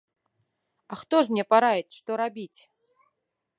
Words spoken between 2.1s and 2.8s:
рабіць?